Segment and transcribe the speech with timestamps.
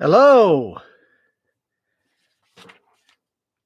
[0.00, 0.76] Hello.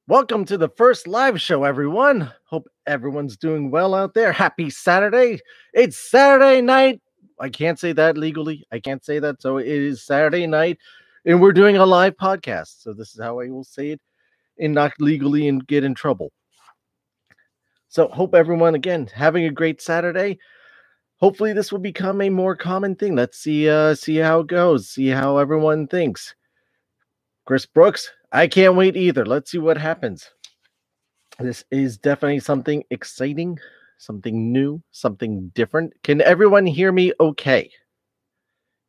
[0.06, 2.30] Welcome to the first live show, everyone.
[2.44, 4.30] Hope everyone's doing well out there.
[4.30, 5.40] Happy Saturday.
[5.72, 7.00] It's Saturday night.
[7.40, 8.66] I can't say that legally.
[8.70, 9.40] I can't say that.
[9.40, 10.76] So it is Saturday night,
[11.24, 12.82] and we're doing a live podcast.
[12.82, 14.00] So this is how I will say it
[14.58, 16.30] and not legally and get in trouble.
[17.88, 20.38] So hope everyone again having a great Saturday
[21.18, 23.14] hopefully this will become a more common thing.
[23.14, 26.34] Let's see uh see how it goes, see how everyone thinks.
[27.44, 29.24] Chris Brooks, I can't wait either.
[29.24, 30.30] Let's see what happens.
[31.38, 33.58] This is definitely something exciting,
[33.98, 35.94] something new, something different.
[36.02, 37.70] Can everyone hear me okay?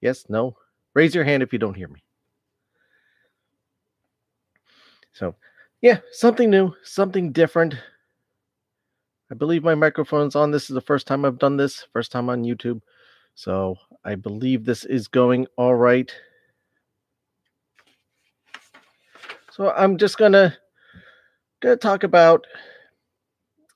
[0.02, 0.58] Yes, no?
[0.94, 2.04] Raise your hand if you don't hear me.
[5.14, 5.36] So,
[5.82, 7.76] yeah, something new, something different.
[9.32, 10.50] I believe my microphone's on.
[10.52, 12.82] This is the first time I've done this, first time on YouTube.
[13.36, 16.12] So I believe this is going all right.
[19.52, 20.58] So I'm just gonna
[21.62, 22.48] gonna talk about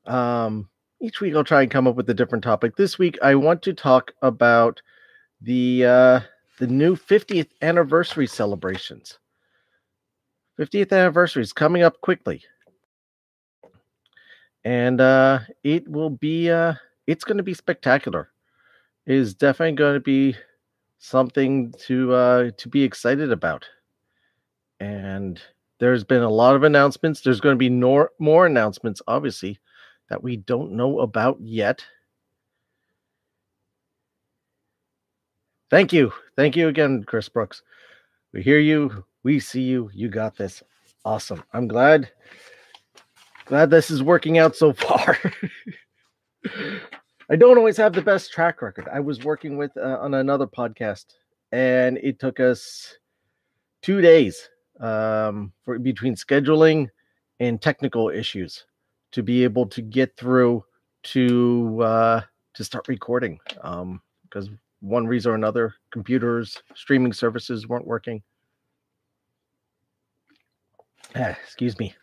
[0.05, 0.69] um
[1.01, 2.75] each week I'll try and come up with a different topic.
[2.75, 4.81] This week I want to talk about
[5.41, 6.19] the uh
[6.59, 9.19] the new 50th anniversary celebrations.
[10.59, 12.43] 50th anniversary is coming up quickly
[14.65, 16.73] and uh, it will be uh,
[17.07, 18.29] it's going to be spectacular.
[19.05, 20.35] It is definitely going to be
[20.99, 23.65] something to uh, to be excited about.
[24.79, 25.41] And
[25.79, 27.21] there's been a lot of announcements.
[27.21, 29.59] There's going to be more more announcements, obviously,
[30.09, 31.83] that we don't know about yet.
[35.69, 37.63] Thank you, thank you again, Chris Brooks.
[38.31, 39.03] We hear you.
[39.23, 39.89] We see you.
[39.93, 40.61] You got this.
[41.05, 41.43] Awesome.
[41.53, 42.09] I'm glad
[43.45, 45.17] glad this is working out so far.
[47.29, 48.87] I don't always have the best track record.
[48.91, 51.05] I was working with uh, on another podcast,
[51.51, 52.97] and it took us
[53.81, 56.89] two days um, for between scheduling
[57.39, 58.65] and technical issues
[59.11, 60.63] to be able to get through
[61.03, 62.21] to uh,
[62.55, 63.39] to start recording.
[63.61, 64.49] Um, because
[64.81, 68.21] one reason or another, computers, streaming services weren't working.
[71.15, 71.95] Ah, excuse me.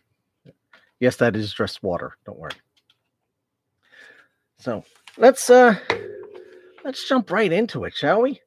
[1.01, 2.15] Yes, that is just water.
[2.25, 2.53] Don't worry.
[4.59, 4.85] So
[5.17, 5.75] let's uh
[6.85, 8.39] let's jump right into it, shall we?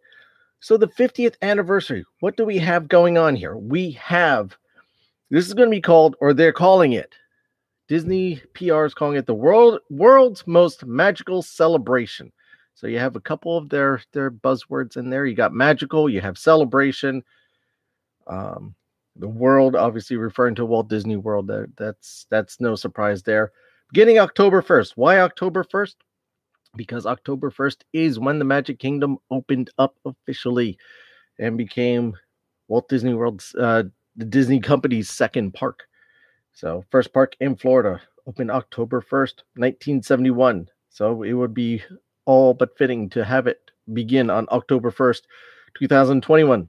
[0.60, 2.04] So the 50th anniversary.
[2.20, 3.56] What do we have going on here?
[3.56, 4.56] We have
[5.30, 7.12] this is going to be called, or they're calling it.
[7.88, 12.32] Disney PR is calling it the world world's most magical celebration.
[12.76, 15.26] So you have a couple of their their buzzwords in there.
[15.26, 17.24] You got magical, you have celebration.
[18.28, 18.76] Um,
[19.16, 23.52] the world obviously referring to walt disney world that, that's that's no surprise there.
[23.90, 25.94] Beginning october 1st why october 1st
[26.76, 30.76] because october 1st is when the magic kingdom opened up officially
[31.38, 32.14] and became
[32.68, 33.84] walt disney world's uh,
[34.16, 35.84] the disney company's second park.
[36.52, 41.82] So first park in florida opened october 1st 1971 so it would be
[42.24, 45.22] all but fitting to have it begin on october 1st
[45.78, 46.68] 2021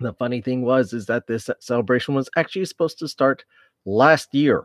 [0.00, 3.44] the funny thing was is that this celebration was actually supposed to start
[3.84, 4.64] last year.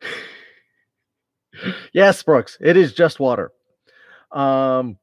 [1.92, 3.52] yes, Brooks, it is just water.
[4.32, 4.98] Um,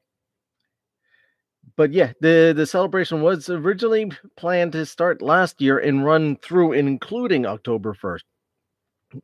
[1.75, 6.73] but yeah, the the celebration was originally planned to start last year and run through,
[6.73, 8.25] including October first.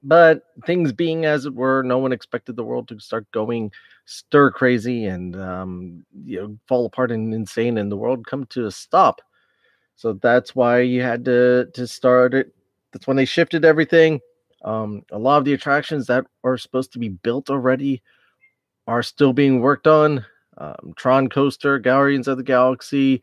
[0.04, 3.72] But things being as it were, no one expected the world to start going
[4.06, 8.66] stir crazy and um, you know fall apart and insane, and the world come to
[8.66, 9.22] a stop
[10.00, 12.56] so that's why you had to to start it.
[12.94, 14.22] That's when they shifted everything.
[14.64, 18.02] Um, a lot of the attractions that are supposed to be built already
[18.88, 20.26] are still being worked on.
[20.58, 23.22] Um, Tron Coaster, Guardians of the Galaxy,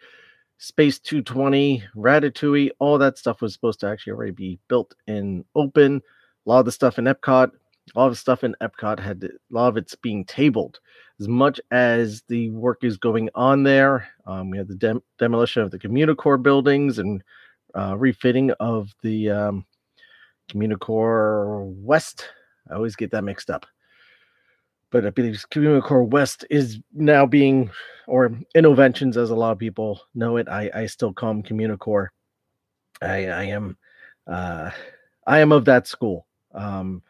[0.58, 6.02] Space 220, Ratatouille, all that stuff was supposed to actually already be built and open.
[6.44, 9.24] A lot of the stuff in Epcot, a lot of the stuff in Epcot had
[9.24, 10.80] a lot of it's being tabled
[11.20, 14.08] as much as the work is going on there.
[14.26, 17.22] Um, we have the dem- demolition of the Communicore buildings and
[17.74, 19.66] uh, refitting of the um,
[20.50, 22.28] Communicore West.
[22.70, 23.66] I always get that mixed up.
[24.90, 27.70] But I believe Communicore West is now being,
[28.06, 30.48] or Innoventions, as a lot of people know it.
[30.48, 32.08] I, I still call them Communicore.
[33.02, 33.76] I, I am,
[34.26, 34.70] uh,
[35.26, 36.26] I am of that school.
[36.54, 37.02] Um,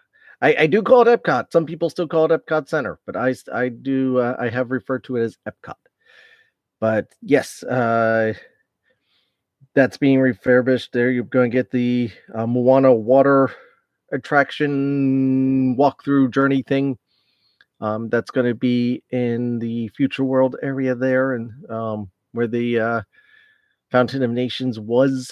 [0.42, 1.50] I, I do call it Epcot.
[1.50, 5.04] Some people still call it Epcot Center, but I I do uh, I have referred
[5.04, 5.76] to it as Epcot.
[6.80, 8.34] But yes, uh,
[9.74, 10.92] that's being refurbished.
[10.92, 13.50] There, you're going to get the uh, Moana water
[14.12, 16.98] attraction walkthrough journey thing.
[17.80, 22.78] Um, that's going to be in the Future World area there, and um, where the
[22.78, 23.02] uh,
[23.90, 25.30] Fountain of Nations was.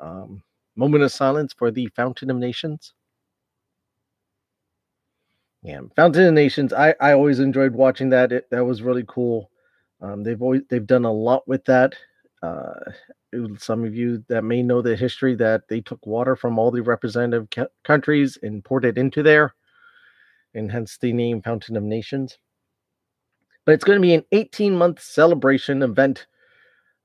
[0.00, 0.42] Um,
[0.76, 2.94] moment of silence for the Fountain of Nations.
[5.62, 6.72] Yeah, Fountain of Nations.
[6.72, 8.32] I I always enjoyed watching that.
[8.32, 9.50] It, that was really cool.
[10.00, 11.94] Um, they've always they've done a lot with that.
[12.42, 12.74] Uh,
[13.58, 16.80] some of you that may know the history that they took water from all the
[16.80, 19.54] representative ca- countries and poured it into there,
[20.54, 22.38] and hence the name Fountain of Nations.
[23.66, 26.26] But it's going to be an 18 month celebration event.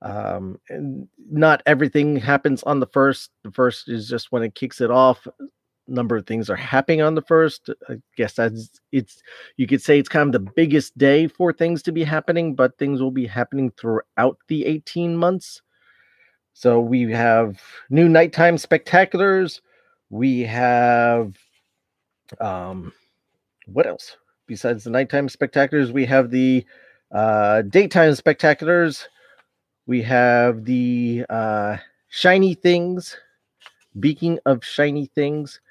[0.01, 0.59] Um,
[1.29, 3.31] not everything happens on the first.
[3.43, 5.27] The first is just when it kicks it off
[5.87, 7.69] number of things are happening on the first.
[7.89, 9.21] I guess that's it's
[9.57, 12.77] you could say it's kind of the biggest day for things to be happening, but
[12.77, 15.61] things will be happening throughout the 18 months.
[16.53, 19.61] So we have new nighttime spectaculars.
[20.09, 21.35] We have
[22.39, 22.93] um
[23.67, 24.17] what else?
[24.47, 26.65] Besides the nighttime spectaculars, we have the
[27.11, 29.05] uh daytime spectaculars.
[29.87, 31.77] We have the uh
[32.09, 33.17] shiny things
[33.99, 35.61] Beaking of shiny things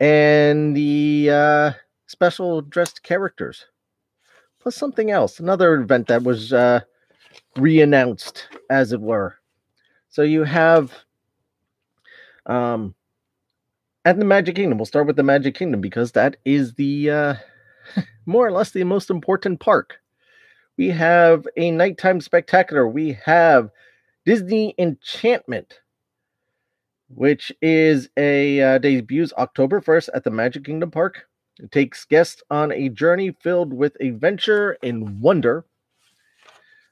[0.00, 1.72] and the uh,
[2.06, 3.66] special dressed characters,
[4.60, 6.80] plus something else, another event that was uh,
[7.56, 9.36] re-announced, as it were.
[10.08, 10.92] So you have
[12.46, 12.94] um,
[14.04, 14.78] at the Magic Kingdom.
[14.78, 17.34] We'll start with the Magic Kingdom because that is the uh,
[18.26, 19.98] more or less the most important park.
[20.78, 22.88] We have a nighttime spectacular.
[22.88, 23.70] We have
[24.24, 25.80] Disney Enchantment
[27.14, 31.26] which is a uh, debuts October 1st at the Magic Kingdom Park.
[31.58, 35.66] It takes guests on a journey filled with adventure and wonder.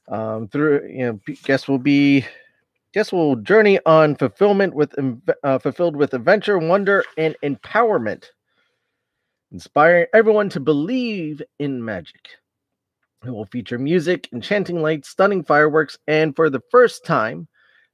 [0.09, 2.27] Um, through you know, guests will be
[2.93, 4.93] guests will journey on fulfillment with
[5.45, 8.25] uh, fulfilled with adventure, wonder, and empowerment,
[9.53, 12.29] inspiring everyone to believe in magic.
[13.25, 17.49] It will feature music, enchanting lights, stunning fireworks, and for the first time,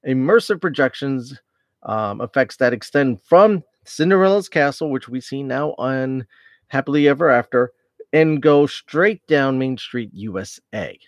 [0.07, 1.41] immersive projections
[1.85, 6.27] um, effects that extend from Cinderella's castle, which we see now on
[6.69, 7.73] Happily Ever After,
[8.13, 10.99] and go straight down Main Street, USA.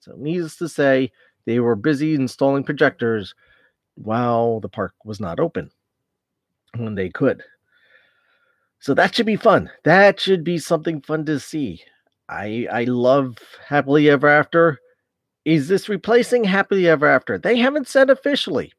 [0.00, 1.10] So, needless to say,
[1.46, 3.34] they were busy installing projectors
[3.94, 5.70] while the park was not open
[6.76, 7.42] when they could.
[8.80, 9.70] So that should be fun.
[9.84, 11.82] That should be something fun to see.
[12.28, 14.78] I I love Happily Ever After.
[15.44, 17.38] Is this replacing Happily Ever After?
[17.38, 18.72] They haven't said officially.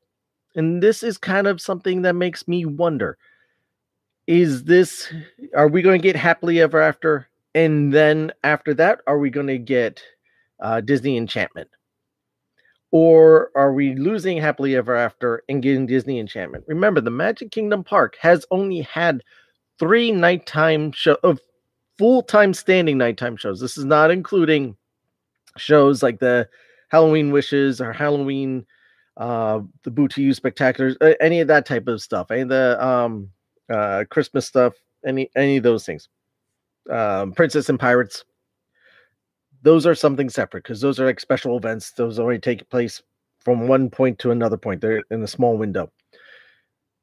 [0.56, 3.18] And this is kind of something that makes me wonder
[4.28, 5.14] is this,
[5.56, 7.28] are we going to get happily ever after?
[7.54, 10.02] And then after that, are we going to get
[10.60, 11.70] uh, Disney Enchantment?
[12.92, 16.64] Or are we losing happily ever after and getting Disney Enchantment?
[16.68, 19.22] Remember, the Magic Kingdom Park has only had
[19.78, 21.40] three nighttime show of
[21.98, 23.60] full-time standing nighttime shows.
[23.60, 24.76] This is not including
[25.58, 26.48] shows like the
[26.90, 28.66] Halloween Wishes or Halloween
[29.18, 32.86] uh, the Boo to You spectaculars, any of that type of stuff, any of the
[32.86, 33.30] um,
[33.70, 34.74] uh, Christmas stuff,
[35.06, 36.10] any any of those things.
[36.90, 38.26] Um, Princess and Pirates,
[39.62, 41.92] those are something separate because those are like special events.
[41.92, 43.02] Those only take place
[43.40, 44.82] from one point to another point.
[44.82, 45.92] They're in a small window.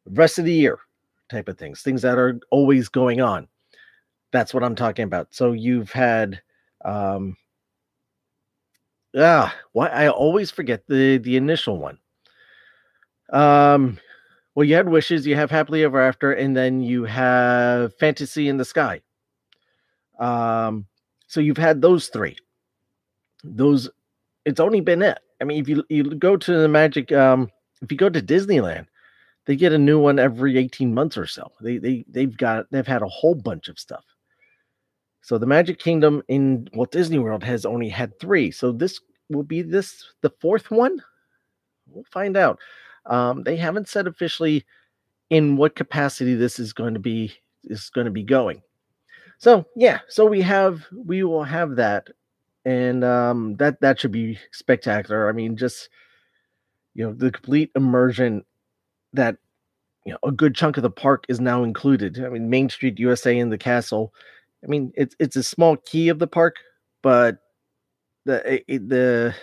[0.07, 0.79] Rest of the year
[1.31, 3.49] type of things, things that are always going on.
[4.33, 5.35] That's what I'm talking about.
[5.35, 6.41] So you've had
[6.85, 7.37] um,
[9.17, 11.99] ah, why I always forget the the initial one.
[13.33, 13.99] Um,
[14.55, 18.59] well, you had wishes, you have happily ever after, and then you have fantasy in
[18.59, 19.01] the sky.
[20.19, 20.87] Um,
[21.27, 22.37] so you've had those three.
[23.43, 23.89] Those,
[24.45, 25.19] it's only been it.
[25.41, 28.87] I mean, if you you go to the magic, um, if you go to Disneyland,
[29.47, 31.51] they get a new one every 18 months or so.
[31.61, 34.05] They they they've got they've had a whole bunch of stuff.
[35.23, 38.51] So the Magic Kingdom in Walt Disney World has only had three.
[38.51, 41.03] So this will be this the fourth one.
[41.89, 42.61] We'll find out.
[43.07, 44.65] Um, they haven't said officially
[45.31, 47.33] in what capacity this is going to be
[47.65, 48.63] is going to be going.
[49.39, 52.09] So yeah, so we have we will have that,
[52.65, 55.29] and um, that that should be spectacular.
[55.29, 55.89] I mean, just
[56.95, 58.45] you know, the complete immersion
[59.15, 59.37] that
[60.05, 62.23] you know a good chunk of the park is now included.
[62.25, 64.13] I mean, Main Street USA and the castle.
[64.63, 66.57] I mean, it's it's a small key of the park,
[67.03, 67.39] but
[68.27, 69.35] the it, the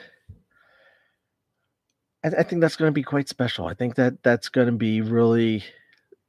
[2.23, 3.65] I, I think that's going to be quite special.
[3.67, 5.63] I think that that's going to be really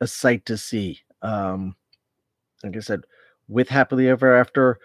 [0.01, 1.01] a sight to see.
[1.23, 1.77] Um,
[2.63, 3.03] like I said,
[3.49, 4.79] with happily ever after,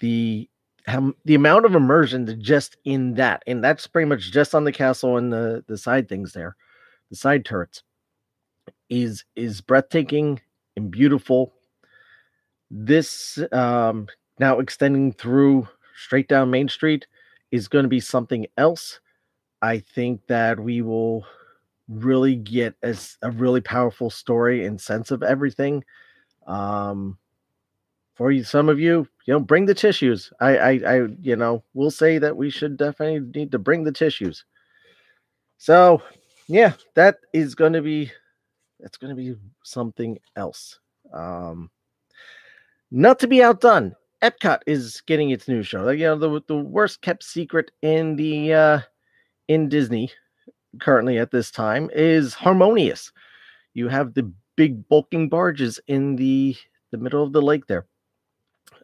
[0.00, 0.48] the
[0.86, 4.72] um, the amount of immersion just in that, and that's pretty much just on the
[4.72, 6.56] castle and the the side things there,
[7.10, 7.82] the side turrets,
[8.88, 10.40] is is breathtaking
[10.76, 11.52] and beautiful.
[12.70, 17.06] This um, now extending through straight down Main Street
[17.50, 19.00] is going to be something else.
[19.62, 21.26] I think that we will
[21.88, 25.84] really get as a really powerful story and sense of everything.
[26.46, 27.18] Um,
[28.14, 30.32] for you, some of you, you know, bring the tissues.
[30.40, 33.92] I, I, I, you know, we'll say that we should definitely need to bring the
[33.92, 34.44] tissues.
[35.56, 36.02] So,
[36.48, 38.10] yeah, that is going to be,
[38.80, 40.80] that's going to be something else.
[41.12, 41.70] Um,
[42.90, 45.82] not to be outdone, Epcot is getting its new show.
[45.82, 48.80] Like, you know, the the worst kept secret in the uh,
[49.48, 50.12] in Disney
[50.80, 53.12] currently at this time is Harmonious.
[53.74, 56.56] You have the big bulking barges in the
[56.90, 57.86] the middle of the lake there.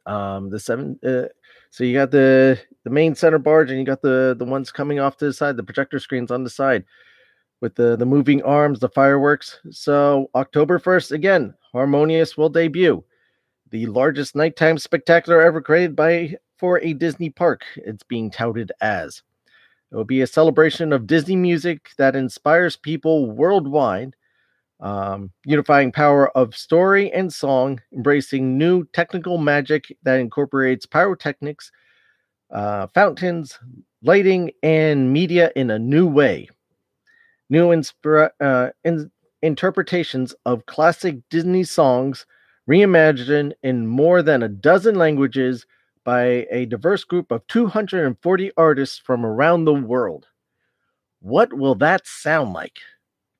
[0.06, 0.98] Um, the seven.
[1.04, 1.24] Uh,
[1.70, 5.00] so you got the the main center barge, and you got the the ones coming
[5.00, 6.84] off to the side, the projector screens on the side,
[7.60, 9.60] with the the moving arms, the fireworks.
[9.70, 13.02] So October first, again, Harmonious will debut,
[13.70, 17.62] the largest nighttime spectacular ever created by for a Disney park.
[17.76, 19.22] It's being touted as.
[19.92, 24.14] It will be a celebration of Disney music that inspires people worldwide
[24.80, 31.70] um, unifying power of story and song, embracing new technical magic that incorporates pyrotechnics,
[32.52, 33.58] uh, fountains,
[34.02, 36.48] lighting, and media in a new way.
[37.50, 39.10] New inspira- uh, in-
[39.42, 42.26] interpretations of classic Disney songs
[42.68, 45.66] reimagined in more than a dozen languages
[46.04, 50.26] by a diverse group of 240 artists from around the world.
[51.20, 52.78] What will that sound like?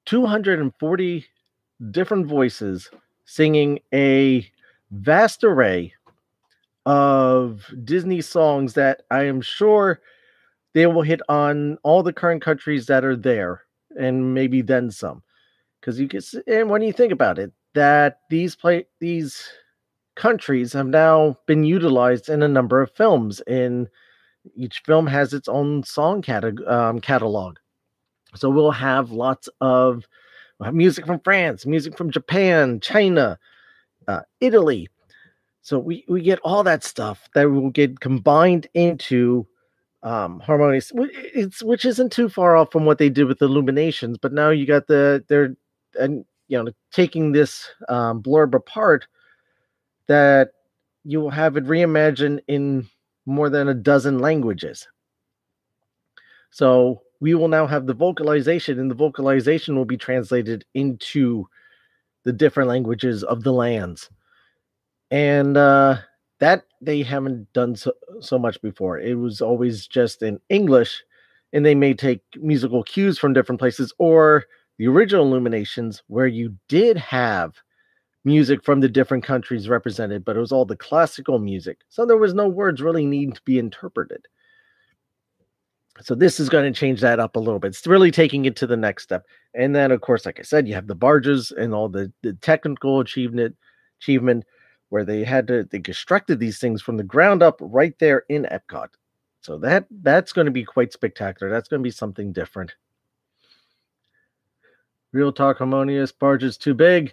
[0.07, 1.27] 240
[1.91, 2.91] different voices
[3.27, 4.51] singing a
[4.91, 5.93] vast array
[6.87, 10.01] of Disney songs that I am sure
[10.75, 13.63] they will hit on all the current countries that are there
[13.99, 15.23] and maybe then some.
[15.81, 19.49] Because you can, and when you think about it, that these play these
[20.17, 23.41] countries have now been utilized in a number of films.
[23.47, 23.89] In
[24.57, 27.59] each film has its own song catalog, um, catalog.
[28.35, 30.07] So we'll have lots of
[30.59, 33.39] We'll have music from France, music from Japan, China,
[34.07, 34.89] uh, Italy.
[35.63, 39.47] So we, we get all that stuff that will get combined into
[40.03, 44.19] um, harmonious, it's which isn't too far off from what they did with Illuminations.
[44.19, 45.57] But now you got the they're
[45.99, 49.07] and you know taking this um, blurb apart
[50.07, 50.51] that
[51.05, 52.89] you will have it reimagined in
[53.27, 54.87] more than a dozen languages.
[56.51, 61.47] So we will now have the vocalization, and the vocalization will be translated into
[62.25, 64.09] the different languages of the lands.
[65.11, 65.99] And uh,
[66.41, 68.99] that they haven't done so, so much before.
[68.99, 71.03] It was always just in English,
[71.53, 74.45] and they may take musical cues from different places, or
[74.79, 77.55] the original Illuminations, where you did have
[78.25, 81.81] music from the different countries represented, but it was all the classical music.
[81.89, 84.27] So there was no words really needing to be interpreted.
[86.03, 87.69] So this is going to change that up a little bit.
[87.69, 89.27] It's really taking it to the next step.
[89.55, 92.33] And then, of course, like I said, you have the barges and all the, the
[92.35, 93.57] technical achievement
[94.01, 94.45] achievement
[94.89, 98.45] where they had to they constructed these things from the ground up right there in
[98.51, 98.89] Epcot.
[99.41, 101.51] So that that's going to be quite spectacular.
[101.51, 102.75] That's going to be something different.
[105.13, 107.13] Real talk harmonious barges too big.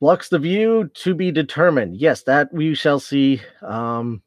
[0.00, 1.96] Blocks the view to be determined.
[1.96, 3.40] Yes, that we shall see.
[3.62, 4.22] Um,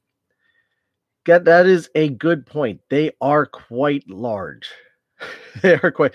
[1.25, 2.81] that is a good point.
[2.89, 4.69] They are quite large.
[5.61, 6.13] they are quite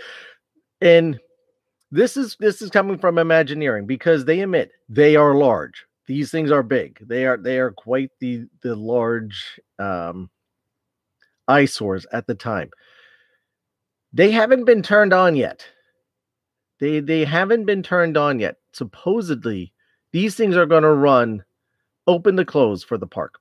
[0.80, 1.18] and
[1.90, 5.86] this is this is coming from Imagineering because they admit they are large.
[6.06, 6.98] These things are big.
[7.06, 10.30] They are they are quite the the large um
[11.46, 12.70] eyesores at the time.
[14.12, 15.66] They haven't been turned on yet.
[16.80, 18.56] They they haven't been turned on yet.
[18.78, 19.72] Supposedly,
[20.12, 21.44] these things are going to run
[22.06, 23.40] open to close for the park.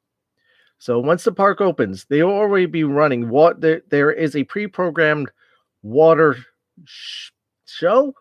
[0.80, 3.30] So once the park opens, they will already be running.
[3.30, 5.30] What there, there is a pre-programmed
[5.84, 6.38] water
[6.86, 7.30] sh-
[7.66, 8.14] show,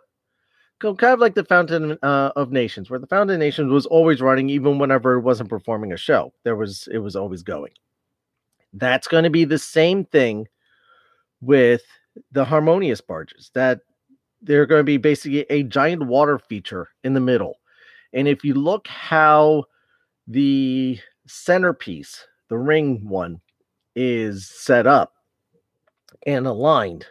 [0.81, 4.21] kind of like the Fountain uh, of Nations, where the Fountain of Nations was always
[4.21, 6.33] running, even whenever it wasn't performing a show.
[6.45, 7.73] There was it was always going.
[8.75, 10.49] That's going to be the same thing
[11.41, 11.83] with
[12.33, 13.51] the harmonious barges.
[13.55, 13.81] That
[14.47, 17.57] they're going to be basically a giant water feature in the middle.
[18.13, 19.65] And if you look how
[20.27, 23.41] the centerpiece the ring one
[23.95, 25.15] is set up
[26.27, 27.07] and aligned.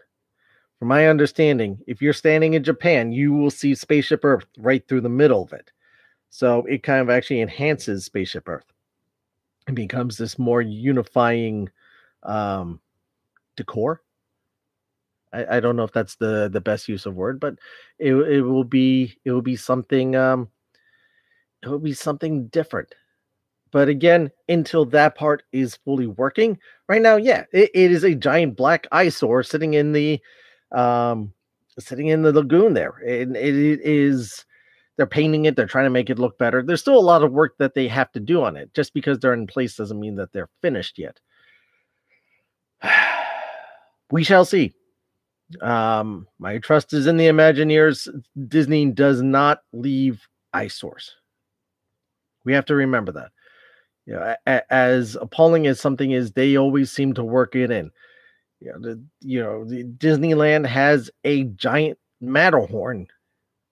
[0.80, 5.02] From my understanding, if you're standing in Japan, you will see Spaceship Earth right through
[5.02, 5.72] the middle of it.
[6.30, 8.66] So it kind of actually enhances Spaceship Earth.
[9.68, 11.70] It becomes this more unifying
[12.24, 12.80] um,
[13.56, 14.02] decor.
[15.36, 17.56] I, I don't know if that's the the best use of word, but
[18.00, 20.50] it it will be it will be something um,
[21.64, 22.94] it will be something different
[23.76, 28.16] but again, until that part is fully working, right now, yeah, it, it is a
[28.16, 30.22] giant black eyesore sitting in the
[30.72, 31.34] um
[31.78, 32.92] sitting in the lagoon there.
[33.06, 34.46] And it is
[34.96, 36.64] they're painting it, they're trying to make it look better.
[36.64, 38.74] There's still a lot of work that they have to do on it.
[38.74, 41.20] Just because they're in place doesn't mean that they're finished yet.
[44.10, 44.74] we shall see.
[45.62, 48.08] Um, my trust is in the Imagineers.
[48.48, 51.16] Disney does not leave eyesores.
[52.44, 53.32] We have to remember that.
[54.06, 57.92] You know, a- as appalling as something is, they always seem to work it in.
[58.62, 63.08] You know, the, you know, the Disneyland has a giant Matterhorn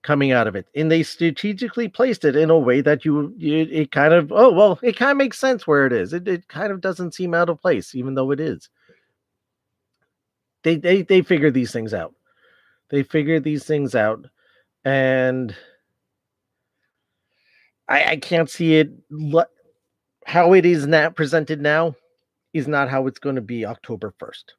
[0.03, 3.68] coming out of it, and they strategically placed it in a way that you, you
[3.72, 6.13] it kind of oh well, it kind of makes sense where it is.
[6.13, 8.70] It it kind of doesn't seem out of place, even though it is.
[10.63, 12.13] They they they figure these things out.
[12.89, 14.25] They figure these things out,
[14.86, 15.55] and
[17.88, 18.91] I I can't see it.
[20.25, 21.96] How it is now presented now
[22.53, 24.53] is not how it's going to be October first.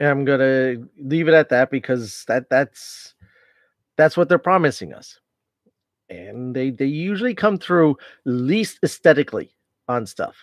[0.00, 3.14] And I'm gonna leave it at that because that that's
[3.96, 5.20] that's what they're promising us.
[6.10, 9.54] And they they usually come through least aesthetically
[9.88, 10.36] on stuff.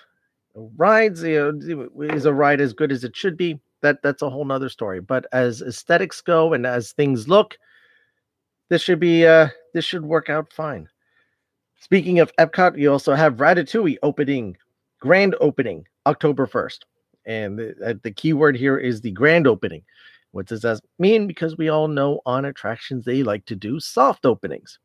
[0.55, 3.60] Rides, you know, is a ride as good as it should be?
[3.81, 5.01] That that's a whole nother story.
[5.01, 7.57] But as aesthetics go and as things look,
[8.69, 10.88] this should be uh this should work out fine.
[11.79, 14.55] Speaking of Epcot, you also have Ratatouille opening,
[15.00, 16.79] grand opening, October 1st.
[17.25, 19.83] And the, uh, the key word here is the grand opening.
[20.31, 21.25] What does that mean?
[21.25, 24.77] Because we all know on attractions they like to do soft openings.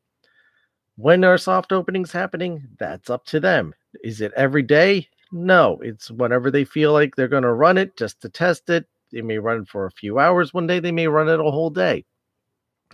[0.96, 2.66] When are soft openings happening?
[2.78, 3.74] That's up to them.
[4.02, 5.08] Is it every day?
[5.32, 8.86] No, it's whenever they feel like they're going to run it just to test it.
[9.12, 11.50] They may run it for a few hours one day, they may run it a
[11.50, 12.04] whole day.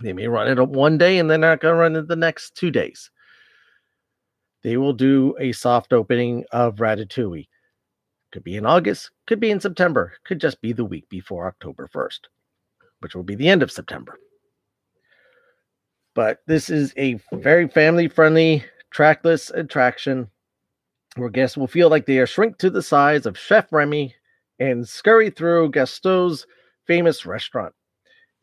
[0.01, 2.55] They may run it one day and they're not going to run it the next
[2.55, 3.11] two days.
[4.63, 7.47] They will do a soft opening of Ratatouille.
[8.31, 11.87] Could be in August, could be in September, could just be the week before October
[11.93, 12.19] 1st
[13.03, 14.17] which will be the end of September.
[16.15, 20.29] But this is a very family friendly, trackless attraction
[21.15, 24.15] where guests will feel like they are shrink to the size of Chef Remy
[24.59, 26.45] and scurry through Gaston's
[26.85, 27.73] famous restaurant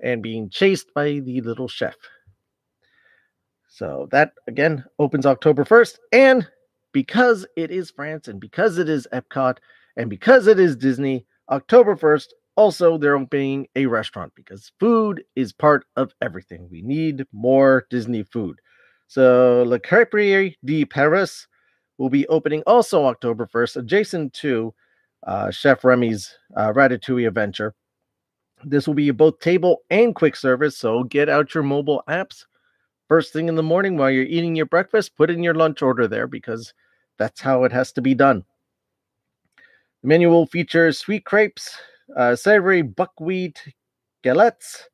[0.03, 1.97] and being chased by the little chef.
[3.69, 5.99] So that again opens October 1st.
[6.13, 6.49] And
[6.93, 9.59] because it is France and because it is Epcot
[9.97, 15.53] and because it is Disney, October 1st also, they're opening a restaurant because food is
[15.53, 16.69] part of everything.
[16.71, 18.61] We need more Disney food.
[19.07, 21.47] So, Le Crêperie de Paris
[22.01, 24.73] will be opening also October 1st, adjacent to
[25.27, 27.75] uh, Chef Remy's uh, Ratatouille adventure.
[28.65, 32.47] This will be both table and quick service, so get out your mobile apps
[33.07, 35.17] first thing in the morning while you're eating your breakfast.
[35.17, 36.73] Put in your lunch order there because
[37.19, 38.45] that's how it has to be done.
[40.03, 41.77] The menu will feature sweet crepes,
[42.17, 43.61] uh, savory buckwheat
[44.25, 44.85] galettes,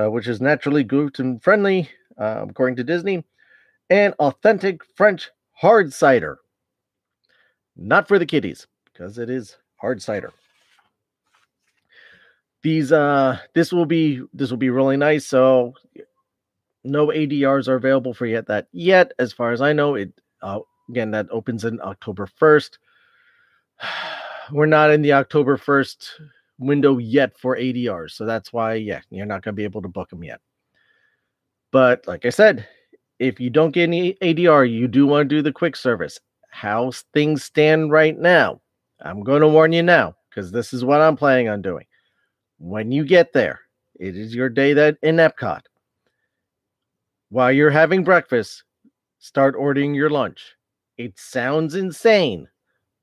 [0.00, 3.22] uh, which is naturally gluten friendly, uh, according to Disney,
[3.90, 6.38] and authentic French hard cider.
[7.78, 10.32] Not for the kiddies, because it is hard cider.
[12.62, 15.24] These uh this will be this will be really nice.
[15.24, 15.74] So
[16.84, 19.94] no ADRs are available for yet that yet, as far as I know.
[19.94, 20.12] It
[20.42, 20.60] uh,
[20.90, 22.78] again that opens in October 1st.
[24.52, 26.08] We're not in the October 1st
[26.58, 28.12] window yet for ADRs.
[28.12, 30.40] So that's why, yeah, you're not going to be able to book them yet.
[31.70, 32.66] But like I said,
[33.18, 36.18] if you don't get any ADR, you do want to do the quick service.
[36.58, 38.60] How things stand right now,
[39.00, 41.86] I'm going to warn you now because this is what I'm planning on doing.
[42.58, 43.60] When you get there,
[44.00, 45.60] it is your day that in Epcot.
[47.28, 48.64] While you're having breakfast,
[49.20, 50.56] start ordering your lunch.
[50.96, 52.48] It sounds insane,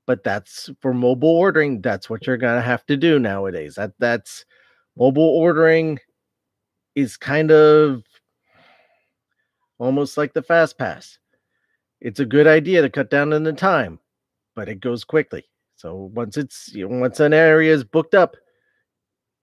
[0.05, 3.93] but that's for mobile ordering that's what you're going to have to do nowadays that
[3.99, 4.43] that's
[4.97, 5.97] mobile ordering
[6.93, 8.03] is kind of
[9.77, 11.19] almost like the fast pass
[12.05, 13.99] it's a good idea to cut down on the time
[14.55, 15.43] but it goes quickly
[15.75, 18.35] so once it's you know, once an area is booked up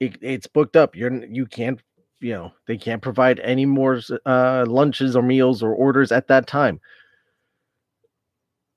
[0.00, 1.82] it, it's booked up you're you can't
[2.20, 6.46] you know they can't provide any more uh, lunches or meals or orders at that
[6.46, 6.80] time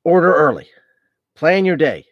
[0.04, 0.68] order early
[1.36, 2.06] plan your day.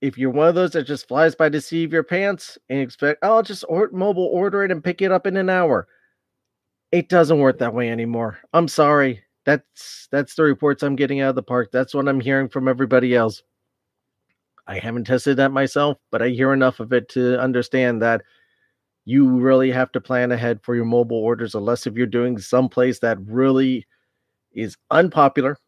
[0.00, 3.20] If you're one of those that just flies by seat of your pants and expect,
[3.22, 5.86] oh, I'll just or- mobile order it and pick it up in an hour,
[6.92, 8.38] it doesn't work that way anymore.
[8.52, 9.23] I'm sorry.
[9.44, 11.70] That's that's the reports I'm getting out of the park.
[11.72, 13.42] That's what I'm hearing from everybody else.
[14.66, 18.22] I haven't tested that myself, but I hear enough of it to understand that
[19.04, 23.00] you really have to plan ahead for your mobile orders, unless if you're doing someplace
[23.00, 23.86] that really
[24.52, 25.58] is unpopular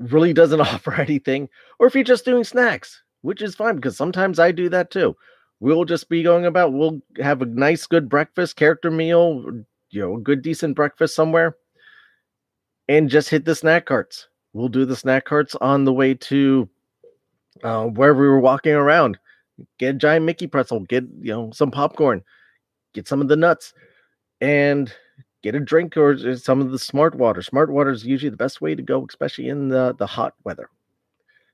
[0.00, 4.38] really doesn't offer anything, or if you're just doing snacks, which is fine because sometimes
[4.38, 5.16] I do that too.
[5.60, 6.72] We'll just be going about.
[6.72, 9.44] We'll have a nice, good breakfast, character meal,
[9.90, 11.54] you know, a good, decent breakfast somewhere,
[12.90, 14.26] and just hit the snack carts.
[14.52, 16.68] We'll do the snack carts on the way to
[17.62, 19.16] uh, wherever we were walking around.
[19.78, 22.24] Get a giant Mickey pretzel, get you know some popcorn,
[22.92, 23.72] get some of the nuts,
[24.40, 24.92] and
[25.42, 27.42] get a drink or some of the smart water.
[27.42, 30.68] Smart water is usually the best way to go, especially in the, the hot weather.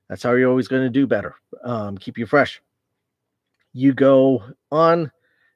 [0.09, 1.35] That's how you're always going to do better.
[1.63, 2.61] Um, keep you fresh.
[3.73, 5.11] You go on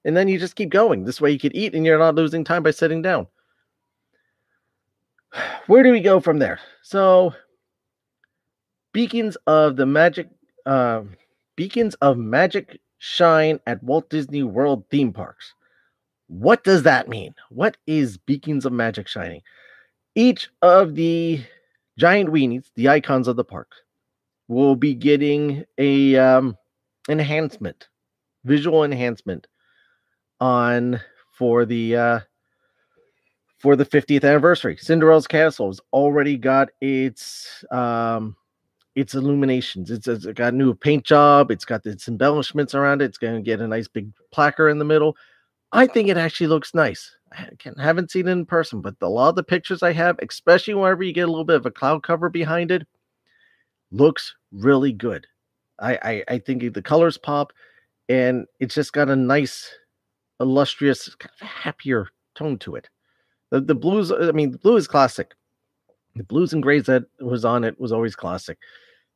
[0.05, 1.05] and then you just keep going.
[1.05, 3.27] This way you can eat and you're not losing time by sitting down.
[5.67, 6.59] Where do we go from there?
[6.81, 7.33] So,
[8.93, 10.29] beacons of the magic,
[10.65, 11.03] uh,
[11.55, 15.53] beacons of magic shine at Walt Disney World theme parks.
[16.27, 17.35] What does that mean?
[17.49, 19.41] What is Beacons of Magic Shining?
[20.15, 21.43] Each of the
[21.97, 23.69] giant weenies, the icons of the park,
[24.47, 26.55] will be getting a um,
[27.09, 27.89] enhancement,
[28.45, 29.47] visual enhancement
[30.39, 31.01] on
[31.33, 32.19] for the uh,
[33.61, 34.75] for the 50th anniversary.
[34.77, 38.35] Cinderella's Castle has already got its um,
[38.95, 39.91] its illuminations.
[39.91, 41.51] It's, it's got a new paint job.
[41.51, 43.05] It's got its embellishments around it.
[43.05, 45.15] It's going to get a nice big placard in the middle.
[45.71, 47.15] I think it actually looks nice.
[47.31, 47.47] I
[47.77, 51.03] haven't seen it in person, but a lot of the pictures I have, especially whenever
[51.03, 52.85] you get a little bit of a cloud cover behind it,
[53.91, 55.25] looks really good.
[55.79, 57.53] I, I, I think the colors pop,
[58.09, 59.73] and it's just got a nice,
[60.41, 62.89] illustrious, kind of happier tone to it.
[63.51, 65.33] The the blues, I mean, the blue is classic.
[66.15, 68.57] The blues and grays that was on it was always classic,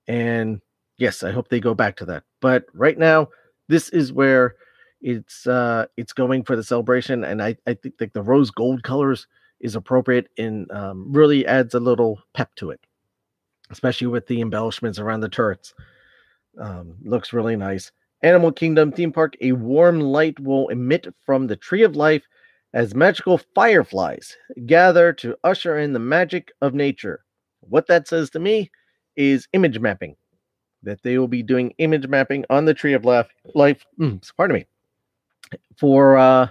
[0.08, 0.62] and
[0.98, 2.24] yes, I hope they go back to that.
[2.39, 3.30] But right now,
[3.67, 4.56] this is where
[5.02, 8.82] it's uh it's going for the celebration and i i think like the rose gold
[8.84, 9.28] colors
[9.60, 12.80] is appropriate and um, really adds a little pep to it
[13.69, 15.74] especially with the embellishments around the turrets
[16.60, 17.91] um, looks really nice
[18.24, 22.24] animal kingdom theme park a warm light will emit from the tree of life
[22.75, 27.25] as magical fireflies gather to usher in the magic of nature
[27.61, 28.69] what that says to me
[29.15, 30.15] is image mapping
[30.83, 34.57] that they will be doing image mapping on the tree of life life mm, pardon
[34.57, 34.65] me
[35.77, 36.47] for uh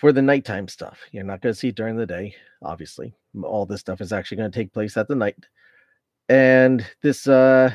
[0.00, 0.98] for the nighttime stuff.
[1.12, 3.12] You're not going to see it during the day, obviously.
[3.42, 5.46] All this stuff is actually going to take place at the night.
[6.30, 7.74] And this uh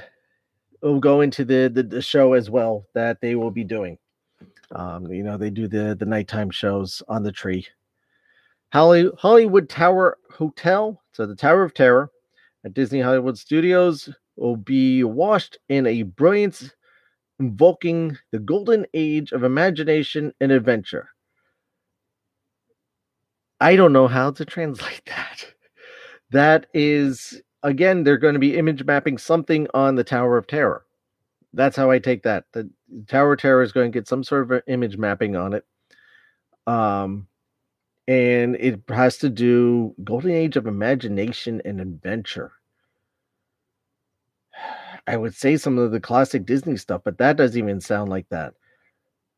[0.81, 3.99] will go into the, the, the show as well that they will be doing.
[4.71, 7.67] Um, you know, they do the the nighttime shows on the tree.
[8.73, 12.11] Holly, Hollywood Tower Hotel, so the Tower of Terror
[12.65, 16.71] at Disney Hollywood Studios will be washed in a brilliance
[17.39, 21.09] invoking the golden age of imagination and adventure.
[23.59, 25.45] I don't know how to translate that.
[26.31, 30.84] That is, again, they're going to be image mapping something on the Tower of Terror.
[31.55, 32.45] That's how I take that.
[32.51, 32.69] The
[33.07, 35.65] Tower Terror is going to get some sort of image mapping on it.
[36.67, 37.27] Um,
[38.07, 42.51] and it has to do golden age of imagination and adventure.
[45.07, 48.27] I would say some of the classic Disney stuff, but that doesn't even sound like
[48.29, 48.53] that.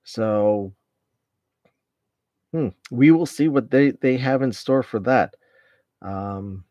[0.04, 0.74] So
[2.52, 5.36] hmm, we will see what they, they have in store for that.
[6.02, 6.64] Um,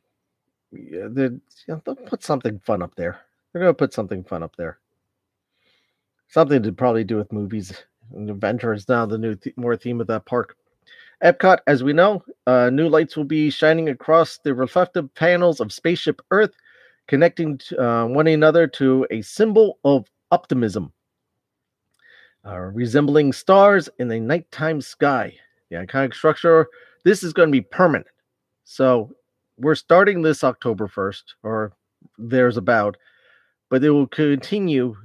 [0.73, 3.21] yeah, you know, they'll put something fun up there.
[3.53, 4.79] They're going to put something fun up there.
[6.29, 7.73] Something to probably do with movies.
[8.15, 10.57] And adventure is now the new th- more theme of that park.
[11.25, 15.73] Epcot, as we know, uh, new lights will be shining across the reflective panels of
[15.73, 16.55] Spaceship Earth
[17.09, 20.93] connecting to, uh, one another to a symbol of optimism,
[22.45, 25.33] uh, resembling stars in the nighttime sky.
[25.71, 26.69] The iconic structure,
[27.05, 28.07] this is going to be permanent.
[28.65, 29.11] So
[29.57, 31.73] we're starting this October 1st, or
[32.19, 32.97] there's about,
[33.71, 34.97] but it will continue.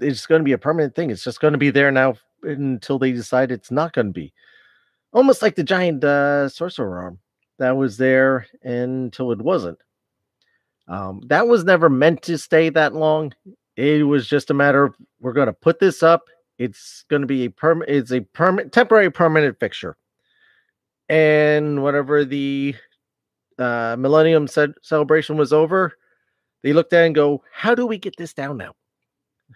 [0.00, 1.10] It's going to be a permanent thing.
[1.10, 4.32] It's just going to be there now until they decide it's not going to be.
[5.12, 7.18] Almost like the giant uh, sorcerer arm
[7.58, 9.78] that was there until it wasn't.
[10.88, 13.32] Um, that was never meant to stay that long.
[13.76, 16.24] It was just a matter of we're going to put this up.
[16.58, 17.96] It's going to be a permanent.
[17.96, 19.96] It's a permanent, temporary, permanent fixture.
[21.08, 22.74] And whatever the
[23.58, 25.92] uh, Millennium ce- celebration was over,
[26.62, 28.74] they looked at and go, "How do we get this down now?"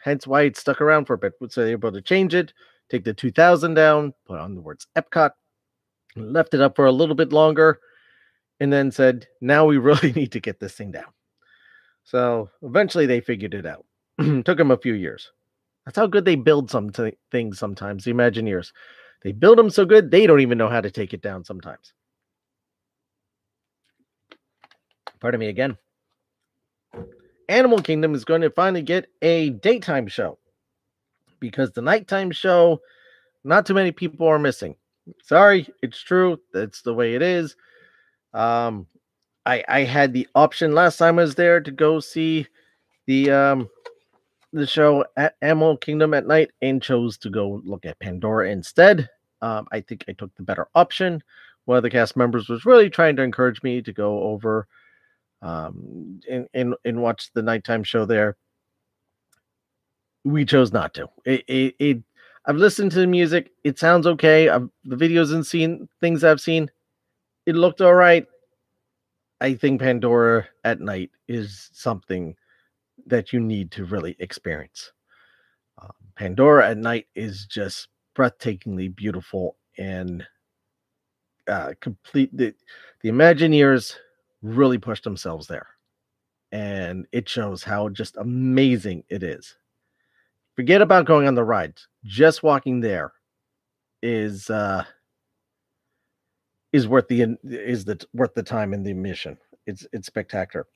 [0.03, 1.35] Hence why it stuck around for a bit.
[1.49, 2.53] So they were able to change it,
[2.91, 5.33] take the 2000 down, put on the words Epcot,
[6.17, 7.81] left it up for a little bit longer,
[8.61, 11.13] and then said, "Now we really need to get this thing down."
[12.05, 13.85] So eventually they figured it out.
[14.45, 15.31] Took them a few years.
[15.85, 18.73] That's how good they build some t- things sometimes, the Imagineers.
[19.23, 21.93] They build them so good, they don't even know how to take it down sometimes.
[25.21, 25.77] Pardon me again.
[27.51, 30.39] Animal Kingdom is going to finally get a daytime show.
[31.41, 32.81] because the nighttime show,
[33.45, 34.77] not too many people are missing.
[35.23, 36.41] Sorry, it's true.
[36.53, 37.57] That's the way it is.
[38.35, 38.87] Um,
[39.47, 42.47] I I had the option last time I was there to go see
[43.07, 43.71] the um
[44.53, 49.09] the show at Animal Kingdom at night and chose to go look at Pandora instead.
[49.43, 51.23] Um, I think I took the better option.
[51.67, 54.67] One of the cast members was really trying to encourage me to go over
[55.43, 58.37] um, and, and, and watch the nighttime show there.
[60.25, 61.09] We chose not to.
[61.25, 62.03] It, it, it
[62.47, 63.53] I've listened to the music.
[63.65, 64.49] It sounds okay.
[64.49, 66.71] I've, the videos and seen things I've seen.
[67.47, 68.27] It looked all right.
[69.41, 72.37] I think Pandora at night is something
[73.07, 74.93] that you need to really experience.
[75.81, 80.27] Uh, Pandora at night is just breathtakingly beautiful and
[81.49, 82.37] uh, complete.
[82.37, 82.55] The,
[83.03, 83.97] the Imagineers
[84.43, 85.67] really pushed themselves there,
[86.53, 89.57] and it shows how just amazing it is.
[90.57, 93.13] Forget about going on the rides; just walking there
[94.03, 94.85] is uh,
[96.73, 99.39] is worth the is the worth the time and the mission.
[99.67, 100.67] It's it's spectacular.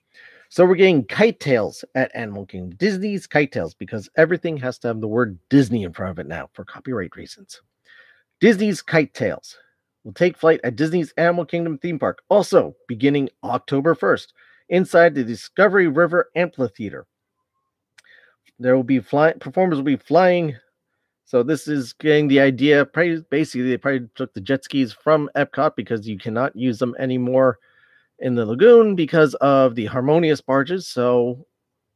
[0.50, 4.88] So we're getting kite tails at Animal Kingdom, Disney's kite tails, because everything has to
[4.88, 7.60] have the word Disney in front of it now for copyright reasons.
[8.40, 9.56] Disney's kite tails
[10.04, 14.28] will take flight at Disney's Animal Kingdom theme park, also beginning October 1st,
[14.68, 17.06] inside the Discovery River Amphitheater.
[18.58, 20.56] There will be flying performers will be flying.
[21.24, 22.84] So this is getting the idea.
[22.84, 27.58] Basically, they probably took the jet skis from Epcot because you cannot use them anymore
[28.20, 30.86] in the lagoon because of the harmonious barges.
[30.86, 31.46] So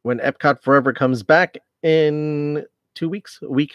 [0.02, 3.74] when Epcot Forever comes back in two weeks, a week,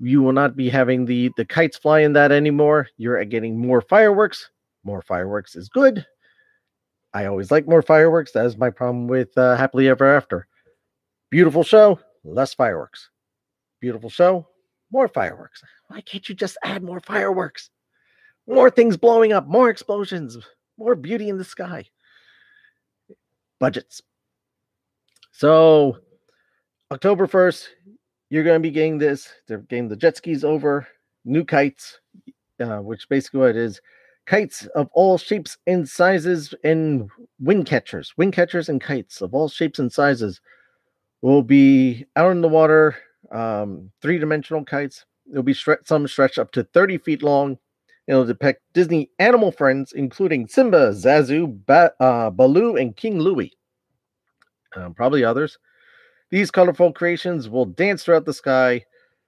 [0.00, 2.88] you will not be having the the kites fly in that anymore.
[2.96, 4.50] You're getting more fireworks.
[4.84, 6.04] More fireworks is good.
[7.12, 8.32] I always like more fireworks.
[8.32, 10.46] That is my problem with uh, Happily Ever After.
[11.30, 13.08] Beautiful show, less fireworks.
[13.80, 14.48] Beautiful show,
[14.90, 15.62] more fireworks.
[15.88, 17.70] Why can't you just add more fireworks?
[18.46, 20.36] More things blowing up, more explosions,
[20.76, 21.86] more beauty in the sky.
[23.60, 24.02] Budgets.
[25.32, 25.98] So,
[26.90, 27.66] October 1st,
[28.34, 29.28] you're going to be getting this.
[29.46, 30.86] They're getting the jet skis over,
[31.24, 32.00] new kites,
[32.60, 33.80] uh, which basically what it is
[34.26, 39.48] kites of all shapes and sizes, and wind catchers, wind catchers, and kites of all
[39.48, 40.40] shapes and sizes
[41.20, 42.96] will be out in the water.
[43.30, 45.04] Um, three dimensional kites.
[45.30, 47.58] It'll be stre- some stretched up to 30 feet long
[48.06, 53.52] It'll depict Disney animal friends, including Simba, Zazu, ba- uh, Baloo, and King Louie.
[54.76, 55.58] Um, probably others.
[56.34, 58.84] These colorful creations will dance throughout the sky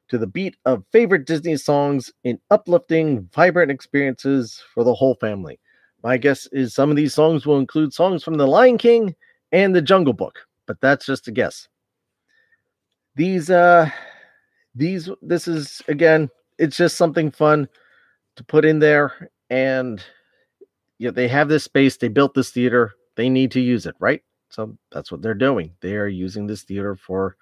[0.08, 5.60] to the beat of favorite Disney songs in uplifting, vibrant experiences for the whole family.
[6.02, 9.14] My guess is some of these songs will include songs from The Lion King
[9.52, 11.68] and The Jungle Book, but that's just a guess.
[13.14, 13.88] These, uh,
[14.74, 17.68] these, this is again, it's just something fun
[18.34, 20.02] to put in there and
[20.98, 24.24] yeah, they have this space, they built this theater, they need to use it, right?
[24.56, 25.74] So that's what they're doing.
[25.82, 27.36] They are using this theater for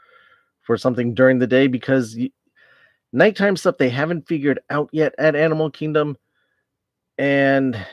[0.63, 2.19] for something during the day because
[3.13, 6.17] nighttime stuff they haven't figured out yet at Animal Kingdom
[7.17, 7.87] and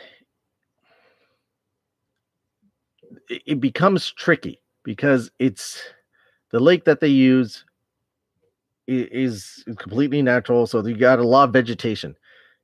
[3.29, 5.79] it becomes tricky because it's
[6.49, 7.63] the lake that they use
[8.87, 12.15] is completely natural so you got a lot of vegetation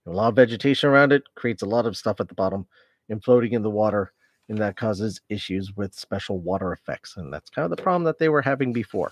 [0.08, 2.66] a lot of vegetation around it creates a lot of stuff at the bottom
[3.10, 4.12] and floating in the water
[4.50, 8.20] and that causes issues with special water effects and that's kind of the problem that
[8.20, 9.12] they were having before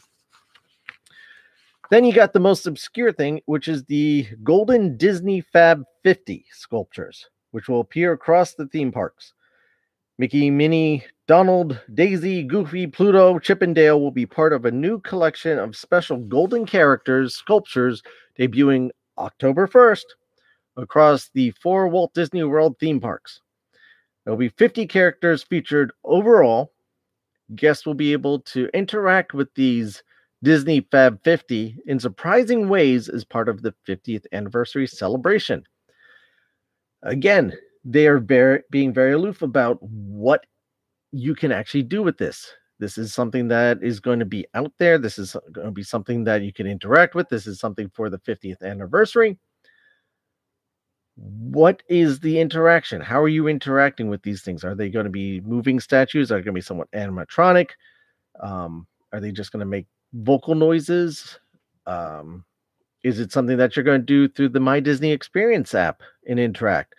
[1.92, 7.30] then you got the most obscure thing which is the golden disney fab 50 sculptures
[7.52, 9.34] which will appear across the theme parks
[10.18, 15.00] mickey minnie donald daisy goofy pluto chip and dale will be part of a new
[15.02, 18.02] collection of special golden characters sculptures
[18.38, 20.04] debuting october 1st
[20.78, 23.42] across the four Walt Disney World theme parks.
[24.26, 26.74] There will be 50 characters featured overall.
[27.56, 30.02] Guests will be able to interact with these
[30.44, 35.64] Disney Fab 50 in surprising ways as part of the 50th anniversary celebration.
[37.04, 40.44] Again, they are very, being very aloof about what
[41.12, 42.52] you can actually do with this.
[42.80, 44.98] This is something that is going to be out there.
[44.98, 47.30] This is going to be something that you can interact with.
[47.30, 49.38] This is something for the 50th anniversary
[51.16, 53.02] what is the interaction?
[53.02, 54.64] How are you interacting with these things?
[54.64, 56.32] Are they going to be moving statues?
[56.32, 57.70] Are they going to be somewhat animatronic?
[58.42, 61.40] Um, are they just going to make vocal noises?
[61.88, 62.44] Um,
[63.04, 66.40] is it something that you're going to do through the My Disney Experience app and
[66.40, 66.96] interact?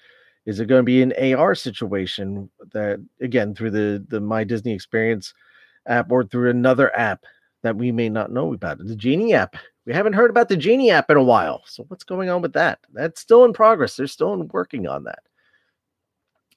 [0.46, 4.72] Is it going to be an AR situation that again through the the My Disney
[4.72, 5.34] Experience
[5.88, 7.24] app or through another app
[7.64, 8.78] that we may not know about?
[8.78, 11.62] The Genie app We haven't heard about the Genie app in a while.
[11.66, 12.80] So what's going on with that?
[12.92, 13.96] That's still in progress.
[13.96, 15.20] They're still working on that.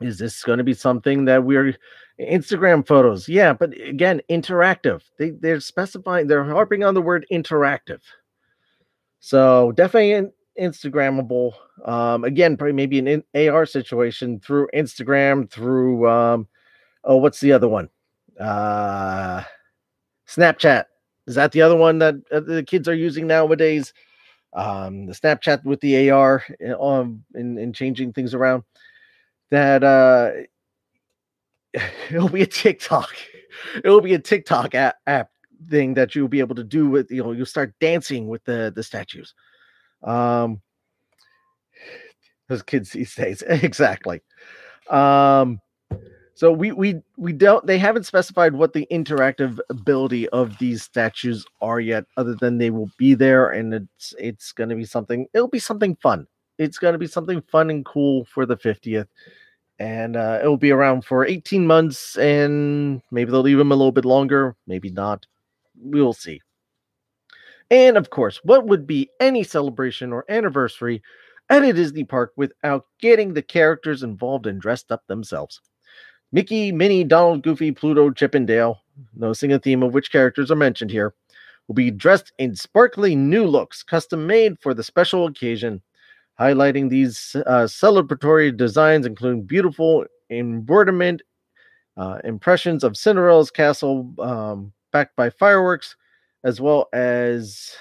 [0.02, 1.76] Is this going to be something that we're
[2.20, 3.30] Instagram photos?
[3.30, 5.02] Yeah, but again, interactive.
[5.18, 8.00] They they're specifying they're harping on the word interactive.
[9.20, 11.54] So definitely in, Instagrammable.
[11.86, 16.48] Um, again, probably maybe an AR situation through Instagram, through um,
[17.04, 17.90] oh, what's the other one?
[18.40, 19.44] Uh,
[20.28, 20.86] Snapchat.
[21.30, 23.94] Is that the other one that uh, the kids are using nowadays?
[24.54, 26.44] Um, the Snapchat with the AR
[26.82, 28.64] um, and, and changing things around.
[29.52, 30.32] That uh,
[32.10, 33.16] it'll be a TikTok.
[33.84, 35.30] It'll be a TikTok app, app
[35.70, 38.74] thing that you'll be able to do with you know you'll start dancing with the
[38.76, 39.36] the statues.
[40.04, 40.62] Um,
[42.50, 44.22] those kids these days exactly.
[44.90, 45.62] Um,
[46.40, 51.46] so we we we don't they haven't specified what the interactive ability of these statues
[51.60, 55.50] are yet, other than they will be there and it's it's gonna be something, it'll
[55.50, 56.28] be something fun.
[56.58, 59.08] It's gonna be something fun and cool for the 50th.
[59.80, 63.76] And uh, it will be around for 18 months, and maybe they'll leave them a
[63.76, 65.26] little bit longer, maybe not.
[65.84, 66.40] We will see.
[67.70, 71.02] And of course, what would be any celebration or anniversary
[71.50, 75.60] at a Disney park without getting the characters involved and dressed up themselves?
[76.32, 78.82] Mickey, Minnie, Donald, Goofy, Pluto, Chip, and Dale,
[79.16, 81.14] noticing a theme of which characters are mentioned here,
[81.68, 85.82] will be dressed in sparkly new looks, custom made for the special occasion.
[86.40, 91.22] Highlighting these uh, celebratory designs, including beautiful embroiderment,
[91.98, 95.96] uh, impressions of Cinderella's castle um, backed by fireworks,
[96.46, 97.74] as well as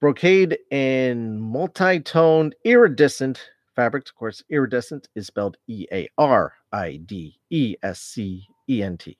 [0.00, 4.10] brocade and multi-toned iridescent fabrics.
[4.10, 8.96] Of course, iridescent is spelled E A R I D E S C E N
[8.98, 9.16] T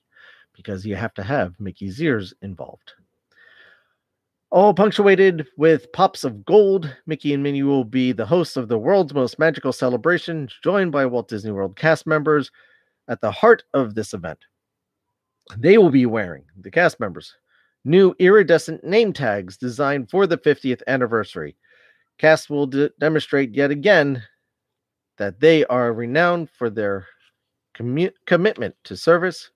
[0.53, 2.93] because you have to have Mickey's ears involved.
[4.49, 8.77] All punctuated with pops of gold, Mickey and Minnie will be the hosts of the
[8.77, 12.49] world's most magical celebration, joined by Walt Disney World cast members
[13.07, 14.39] at the heart of this event.
[15.57, 17.35] They will be wearing, the cast members,
[17.83, 21.55] new iridescent name tags designed for the 50th anniversary.
[22.17, 24.23] Cast will de- demonstrate yet again
[25.17, 27.07] that they are renowned for their
[27.77, 29.51] commu- commitment to service,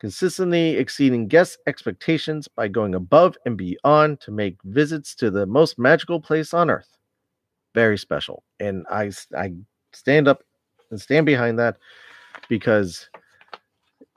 [0.00, 5.78] consistently exceeding guest expectations by going above and beyond to make visits to the most
[5.78, 6.94] magical place on earth
[7.74, 8.42] very special.
[8.60, 9.52] And I, I
[9.92, 10.42] stand up
[10.90, 11.76] and stand behind that
[12.48, 13.10] because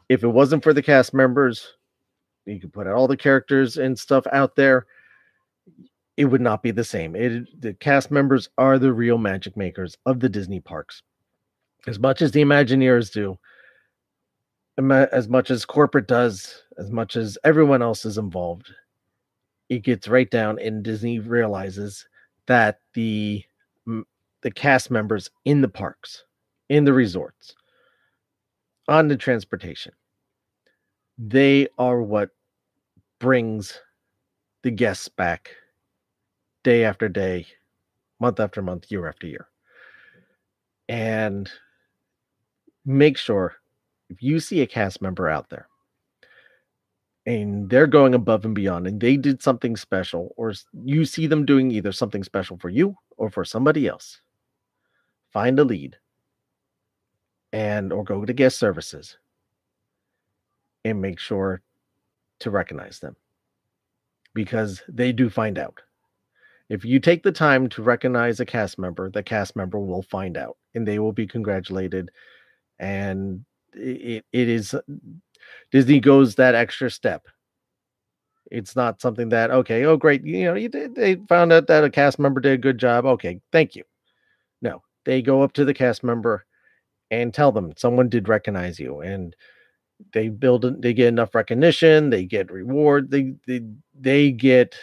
[0.10, 1.74] if it wasn't for the cast members,
[2.46, 4.86] you could put all the characters and stuff out there
[6.18, 7.16] it would not be the same.
[7.16, 11.04] It, the cast members are the real magic makers of the Disney parks.
[11.86, 13.38] As much as the Imagineers do,
[15.12, 18.74] as much as corporate does, as much as everyone else is involved,
[19.70, 22.06] it gets right down and Disney realizes
[22.48, 23.44] that the
[24.44, 26.24] the cast members in the parks,
[26.70, 27.56] in the resorts,
[28.88, 29.94] on the transportation,
[31.18, 32.30] they are what
[33.20, 33.80] brings
[34.64, 35.52] the guests back
[36.68, 37.48] day after day,
[38.20, 39.48] month after month, year after year.
[40.90, 41.50] And
[42.86, 43.56] make sure
[44.10, 45.70] if you see a cast member out there
[47.26, 50.54] and they're going above and beyond and they did something special, or
[50.84, 54.20] you see them doing either something special for you or for somebody else,
[55.32, 55.96] find a lead
[57.54, 59.18] and or go to guest services
[60.84, 61.62] and make sure
[62.40, 63.16] to recognize them
[64.34, 65.82] because they do find out
[66.70, 70.38] if you take the time to recognize a cast member, the cast member will find
[70.38, 72.12] out and they will be congratulated.
[72.80, 74.76] And it, it is
[75.72, 77.28] Disney goes that extra step.
[78.50, 80.26] It's not something that, okay, oh, great.
[80.26, 83.06] You know, you they found out that a cast member did a good job.
[83.06, 83.84] Okay, thank you.
[84.62, 86.46] No, they go up to the cast member
[87.12, 89.36] and tell them someone did recognize you and
[90.14, 93.62] they build they get enough recognition they get reward they they,
[94.00, 94.76] they get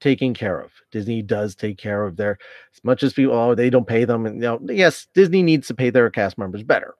[0.00, 0.72] taken care of.
[0.90, 2.38] Disney does take care of their
[2.74, 5.66] as much as people oh they don't pay them and you know yes Disney needs
[5.68, 6.94] to pay their cast members better.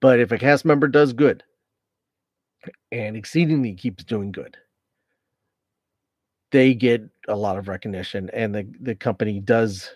[0.00, 1.42] But if a cast member does good
[2.92, 4.56] and exceedingly keeps doing good,
[6.52, 9.90] they get a lot of recognition and the, the company does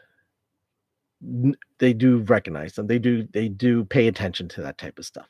[1.79, 2.87] they do recognize them.
[2.87, 5.29] They do they do pay attention to that type of stuff.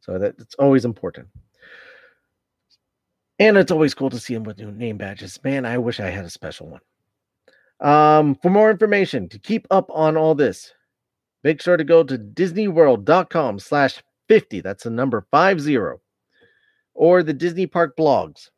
[0.00, 1.28] So that it's always important.
[3.38, 5.38] And it's always cool to see them with new name badges.
[5.44, 6.80] Man, I wish I had a special one.
[7.80, 10.72] Um, for more information, to keep up on all this,
[11.44, 14.60] make sure to go to disneyworld.com slash 50.
[14.62, 15.78] That's the number 50.
[16.94, 18.48] Or the Disney Park blogs.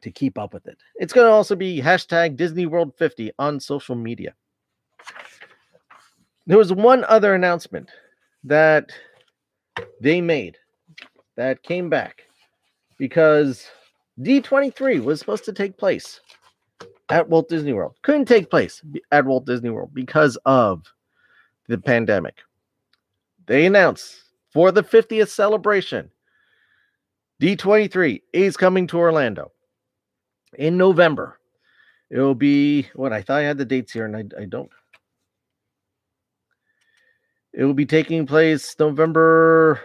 [0.00, 0.78] to keep up with it.
[0.96, 4.34] It's going to also be hashtag Disney World 50 on social media.
[6.46, 7.90] There was one other announcement
[8.42, 8.90] that
[10.00, 10.56] they made
[11.36, 12.22] that came back
[12.98, 13.68] because
[14.22, 16.20] D23 was supposed to take place
[17.08, 17.96] at Walt Disney World.
[18.02, 20.84] Couldn't take place at Walt Disney World because of
[21.68, 22.36] the pandemic.
[23.46, 26.10] They announced for the 50th celebration,
[27.40, 29.50] D23 is coming to Orlando
[30.56, 31.38] in November.
[32.10, 34.70] It will be what I thought I had the dates here, and I, I don't.
[37.54, 39.80] It will be taking place November.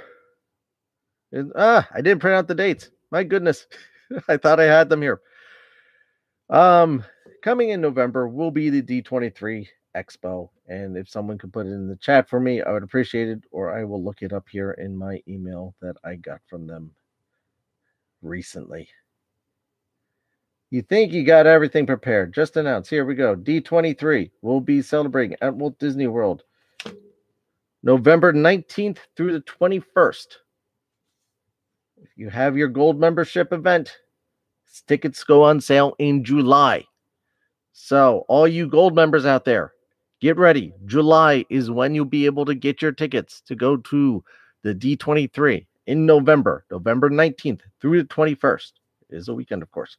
[1.56, 2.92] Ah, I didn't print out the dates.
[3.12, 3.68] My goodness,
[4.28, 5.22] I thought I had them here.
[6.50, 7.04] Um,
[7.42, 11.88] coming in November will be the D23 Expo, and if someone could put it in
[11.88, 14.72] the chat for me, I would appreciate it, or I will look it up here
[14.72, 16.92] in my email that I got from them
[18.22, 18.88] recently.
[20.70, 22.34] You think you got everything prepared?
[22.34, 22.90] Just announce.
[22.90, 23.36] Here we go.
[23.36, 26.44] D23 will be celebrating at Walt Disney World
[27.84, 30.26] November 19th through the 21st.
[32.18, 33.96] You have your gold membership event,
[34.88, 36.84] tickets go on sale in July.
[37.74, 39.74] So, all you gold members out there,
[40.20, 40.74] get ready.
[40.88, 44.24] July is when you'll be able to get your tickets to go to
[44.64, 48.72] the D23 in November, November 19th through the 21st.
[49.12, 49.98] It is a weekend, of course,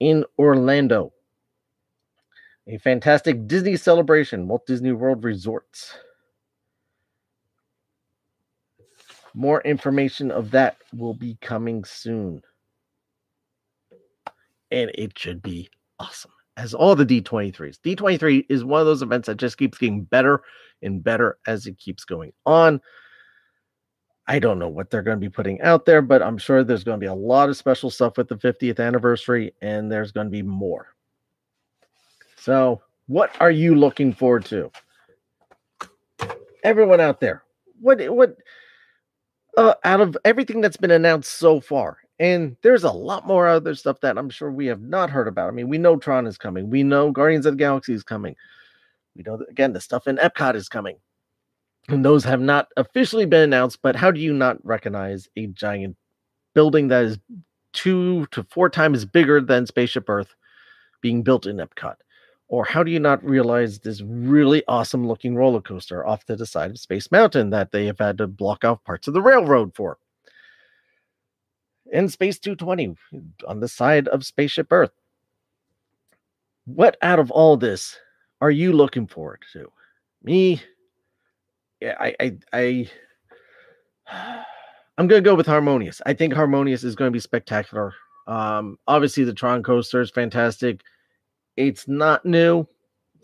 [0.00, 1.12] in Orlando.
[2.66, 5.94] A fantastic Disney celebration, Walt Disney World Resorts.
[9.34, 12.42] More information of that will be coming soon.
[14.70, 15.68] And it should be
[15.98, 17.78] awesome, as all the D23s.
[17.80, 20.42] D23 is one of those events that just keeps getting better
[20.82, 22.80] and better as it keeps going on.
[24.26, 26.84] I don't know what they're going to be putting out there, but I'm sure there's
[26.84, 30.26] going to be a lot of special stuff with the 50th anniversary, and there's going
[30.28, 30.88] to be more.
[32.36, 34.70] So, what are you looking forward to?
[36.62, 37.42] Everyone out there,
[37.80, 38.36] what what
[39.56, 43.74] uh, out of everything that's been announced so far, and there's a lot more other
[43.74, 45.48] stuff that I'm sure we have not heard about.
[45.48, 48.36] I mean, we know Tron is coming, we know Guardians of the Galaxy is coming,
[49.16, 50.96] we know that, again the stuff in Epcot is coming,
[51.88, 53.80] and those have not officially been announced.
[53.82, 55.96] But how do you not recognize a giant
[56.54, 57.18] building that is
[57.72, 60.34] two to four times bigger than Spaceship Earth
[61.00, 61.96] being built in Epcot?
[62.54, 66.46] Or how do you not realize this really awesome looking roller coaster off to the
[66.46, 69.74] side of Space Mountain that they have had to block off parts of the railroad
[69.74, 69.98] for?
[71.90, 72.94] In Space 220
[73.48, 74.92] on the side of Spaceship Earth.
[76.64, 77.98] What out of all this
[78.40, 79.68] are you looking forward to?
[80.22, 80.62] Me,
[81.80, 82.90] yeah, I, I, I,
[84.96, 86.00] I'm gonna go with Harmonious.
[86.06, 87.94] I think Harmonious is going to be spectacular.
[88.28, 90.82] Um, obviously the Tron coaster is fantastic.
[91.56, 92.66] It's not new,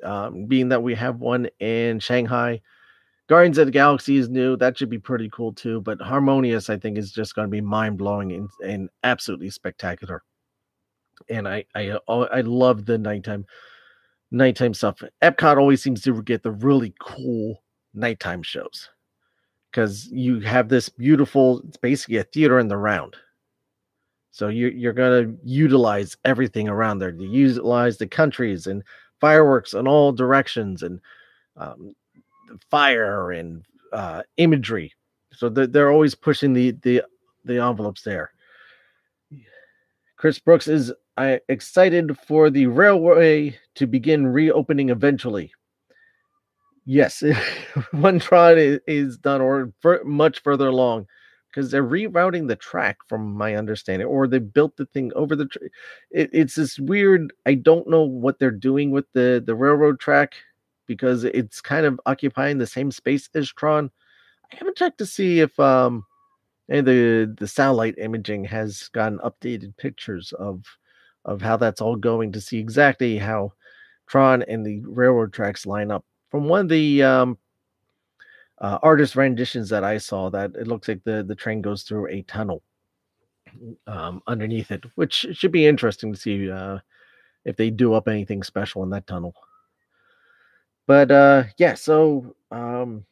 [0.03, 2.61] um, being that we have one in Shanghai.
[3.29, 4.57] Guardians of the Galaxy is new.
[4.57, 5.81] That should be pretty cool too.
[5.83, 10.23] But Harmonious, I think, is just going to be mind blowing and, and absolutely spectacular.
[11.29, 13.47] And I, I uh, I love the nighttime
[14.31, 15.03] nighttime stuff.
[15.23, 17.63] Epcot always seems to get the really cool
[17.95, 18.89] nighttime shows
[19.71, 21.63] because you have this beautiful.
[21.69, 23.17] It's basically a theater in the round.
[24.31, 27.11] So you're you're gonna utilize everything around there.
[27.11, 28.83] You utilize the countries and
[29.21, 31.01] fireworks in all directions and
[31.57, 31.95] um,
[32.71, 34.93] fire and uh, imagery.
[35.33, 37.03] So they're, they're always pushing the the
[37.45, 38.31] the envelopes there.
[40.17, 45.51] Chris Brooks is uh, excited for the railway to begin reopening eventually.
[46.85, 47.23] Yes,
[47.93, 49.73] one Tron is, is done or
[50.05, 51.07] much further along
[51.51, 55.47] because they're rerouting the track from my understanding or they built the thing over the
[55.47, 55.69] tra-
[56.11, 60.35] it, it's this weird i don't know what they're doing with the the railroad track
[60.91, 63.89] because it's kind of occupying the same space as tron.
[64.53, 66.05] I haven't checked to see if um
[66.69, 70.65] and the the satellite imaging has gotten updated pictures of
[71.27, 73.53] of how that's all going to see exactly how
[74.09, 76.05] tron and the railroad tracks line up.
[76.33, 77.39] From one of the um
[78.61, 82.09] uh, artist renditions that I saw that it looks like the the train goes through
[82.09, 82.63] a tunnel
[83.87, 86.79] um, underneath it, which should be interesting to see uh,
[87.45, 89.35] if they do up anything special in that tunnel.
[90.87, 93.05] But uh, yeah, so um,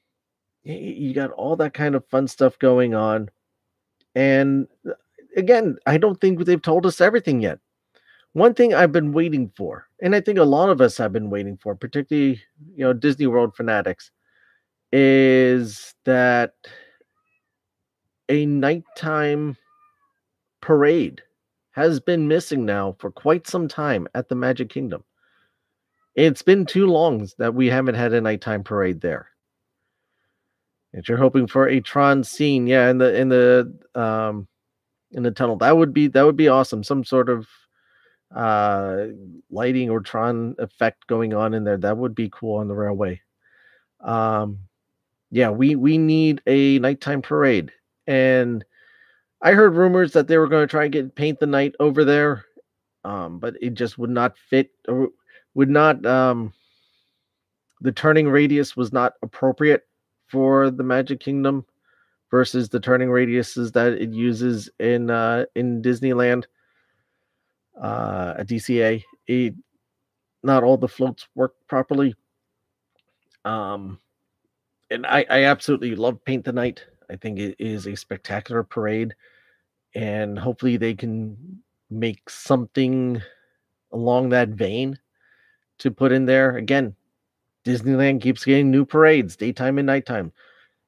[0.64, 3.30] you got all that kind of fun stuff going on,
[4.14, 4.94] and uh,
[5.36, 7.58] again, I don't think they've told us everything yet.
[8.32, 11.30] One thing I've been waiting for, and I think a lot of us have been
[11.30, 12.42] waiting for, particularly
[12.74, 14.10] you know Disney World fanatics,
[14.92, 16.54] is that
[18.28, 19.56] a nighttime
[20.60, 21.22] parade
[21.72, 25.04] has been missing now for quite some time at the Magic Kingdom.
[26.14, 29.28] It's been too long that we haven't had a nighttime parade there.
[30.92, 34.48] And you're hoping for a Tron scene, yeah, in the in the um
[35.12, 35.56] in the tunnel.
[35.56, 36.82] That would be that would be awesome.
[36.82, 37.46] Some sort of
[38.34, 39.06] uh
[39.50, 41.76] lighting or Tron effect going on in there.
[41.76, 43.20] That would be cool on the railway.
[44.00, 44.67] Um
[45.30, 47.72] yeah, we we need a nighttime parade.
[48.06, 48.64] And
[49.42, 52.04] I heard rumors that they were going to try and get paint the night over
[52.04, 52.44] there.
[53.04, 55.08] Um, but it just would not fit or
[55.54, 56.52] would not um
[57.80, 59.86] the turning radius was not appropriate
[60.26, 61.64] for the Magic Kingdom
[62.30, 66.44] versus the turning radiuses that it uses in uh, in Disneyland
[67.80, 69.02] uh, at DCA.
[69.26, 69.54] It,
[70.42, 72.14] not all the floats work properly.
[73.44, 73.98] Um,
[74.90, 76.84] and I, I absolutely love Paint the Night.
[77.10, 79.14] I think it is a spectacular parade,
[79.94, 83.22] and hopefully they can make something
[83.92, 84.98] along that vein
[85.78, 86.56] to put in there.
[86.56, 86.94] Again,
[87.64, 90.32] Disneyland keeps getting new parades, daytime and nighttime.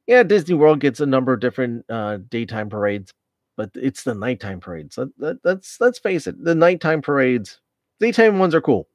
[0.06, 3.12] Yeah, Disney World gets a number of different uh, daytime parades,
[3.56, 4.96] but it's the nighttime parades.
[4.96, 7.60] That, that, let's face it, the nighttime parades,
[8.00, 8.88] daytime ones are cool.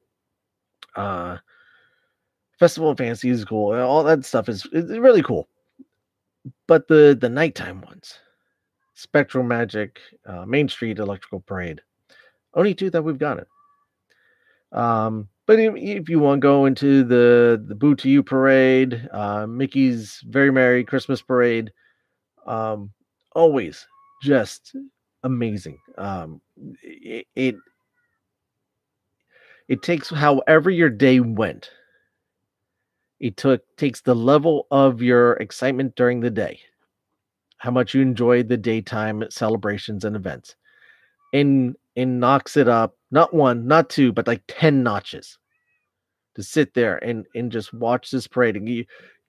[0.94, 1.38] Uh,
[2.58, 3.74] Festival of Fantasy is cool.
[3.74, 5.48] All that stuff is, really cool.
[6.66, 8.18] But the the nighttime ones,
[8.96, 11.80] SpectroMagic, uh, Main Street Electrical Parade,
[12.54, 13.48] only two that we've got it.
[14.72, 19.08] Um, but if, if you want to go into the the Boo to You parade,
[19.12, 21.72] uh, Mickey's Very Merry Christmas parade,
[22.46, 22.90] um,
[23.34, 23.86] always
[24.22, 24.74] just
[25.22, 25.78] amazing.
[25.98, 26.40] Um,
[26.82, 27.56] it, it
[29.68, 31.70] it takes however your day went.
[33.20, 36.60] It took takes the level of your excitement during the day,
[37.58, 40.56] how much you enjoyed the daytime celebrations and events,
[41.32, 45.38] and and knocks it up not one, not two, but like 10 notches
[46.34, 48.84] to sit there and and just watch this parade and you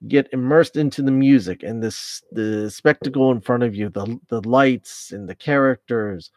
[0.06, 4.46] get immersed into the music and this the spectacle in front of you, the the
[4.48, 6.30] lights and the characters,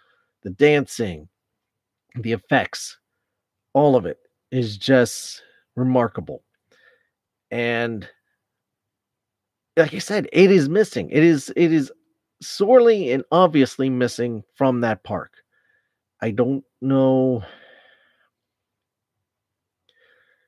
[0.44, 1.28] the dancing,
[2.16, 2.98] the effects,
[3.74, 4.20] all of it
[4.52, 5.44] is just
[5.76, 6.44] remarkable.
[7.52, 8.08] And
[9.78, 11.10] like I said, it is missing.
[11.10, 11.92] It is it is
[12.42, 15.34] sorely and obviously missing from that park.
[16.22, 17.44] I don't know.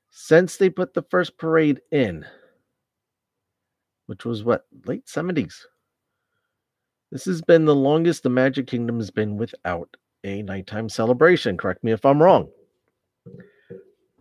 [0.10, 2.26] Since they put the first parade in,
[4.06, 5.56] which was what, late 70s,
[7.12, 9.90] this has been the longest the Magic Kingdom has been without
[10.24, 11.58] a nighttime celebration.
[11.58, 12.50] Correct me if I'm wrong.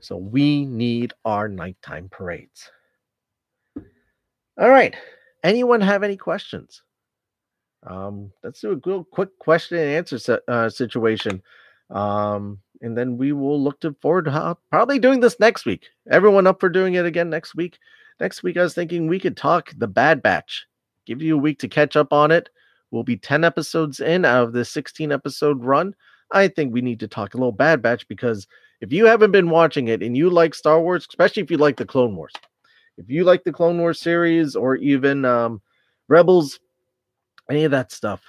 [0.02, 2.68] So we need our nighttime parades.
[4.60, 4.94] All right.
[5.44, 6.82] Anyone have any questions?
[7.86, 11.40] Um, let's do a real quick question and answer uh, situation.
[11.90, 15.86] Um, and then we will look to forward to uh, probably doing this next week.
[16.10, 17.78] Everyone up for doing it again next week?
[18.18, 20.66] Next week, I was thinking we could talk the Bad Batch.
[21.06, 22.48] Give you a week to catch up on it.
[22.90, 25.94] We'll be 10 episodes in out of the 16 episode run.
[26.32, 28.46] I think we need to talk a little Bad Batch because
[28.80, 31.76] if you haven't been watching it and you like Star Wars, especially if you like
[31.76, 32.32] the Clone Wars,
[32.98, 35.60] if you like the Clone Wars series or even um,
[36.08, 36.58] Rebels,
[37.50, 38.22] any of that stuff,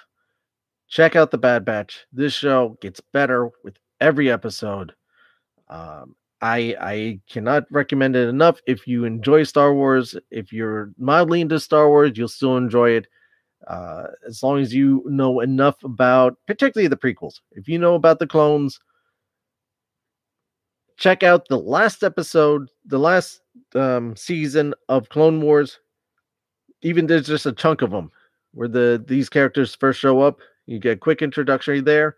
[0.88, 2.06] check out the Bad Batch.
[2.12, 4.94] This show gets better with every episode.
[5.68, 8.60] Um, I I cannot recommend it enough.
[8.66, 13.06] If you enjoy Star Wars, if you're mildly into Star Wars, you'll still enjoy it.
[13.66, 17.40] Uh, as long as you know enough about, particularly the prequels.
[17.52, 18.78] If you know about the clones,
[20.96, 23.40] check out the last episode, the last
[23.74, 25.80] um, season of Clone Wars.
[26.82, 28.10] Even there's just a chunk of them
[28.52, 30.40] where the these characters first show up.
[30.66, 32.16] You get a quick introductory there,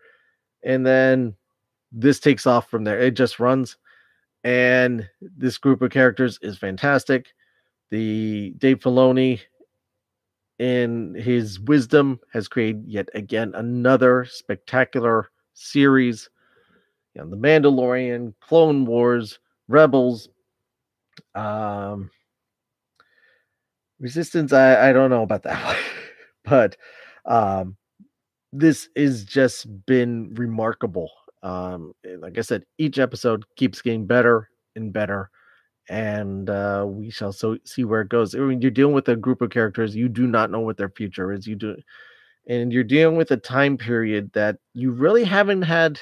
[0.63, 1.35] and then
[1.91, 2.99] this takes off from there.
[2.99, 3.77] It just runs,
[4.43, 7.27] and this group of characters is fantastic.
[7.89, 9.39] The Dave Filoni,
[10.59, 16.29] in his wisdom, has created yet again another spectacular series.
[17.13, 20.29] You know, the Mandalorian, Clone Wars, Rebels,
[21.35, 22.09] um,
[23.99, 24.53] Resistance.
[24.53, 25.75] I I don't know about that one.
[26.45, 26.77] but
[27.25, 27.75] um,
[28.53, 31.09] this has just been remarkable.
[31.43, 35.29] Um, like I said, each episode keeps getting better and better,
[35.89, 38.35] and uh, we shall so see where it goes.
[38.35, 40.89] I mean, you're dealing with a group of characters you do not know what their
[40.89, 41.47] future is.
[41.47, 41.75] You do,
[42.47, 45.99] and you're dealing with a time period that you really haven't had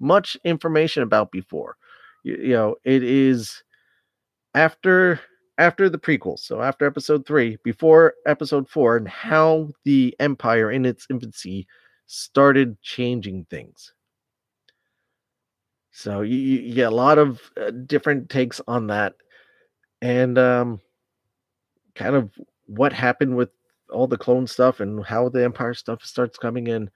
[0.00, 1.76] much information about before.
[2.24, 3.62] You, you know, it is
[4.54, 5.20] after
[5.58, 10.86] after the prequels, so after episode three, before episode four, and how the Empire in
[10.86, 11.66] its infancy
[12.06, 13.92] started changing things.
[15.92, 19.14] So you, you get a lot of uh, different takes on that,
[20.00, 20.80] and um,
[21.94, 22.30] kind of
[22.66, 23.50] what happened with
[23.90, 26.90] all the clone stuff and how the Empire stuff starts coming in,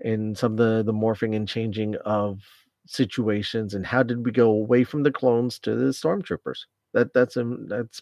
[0.00, 2.40] and some of the the morphing and changing of
[2.86, 6.60] situations, and how did we go away from the clones to the stormtroopers?
[6.94, 8.00] That that's um, that's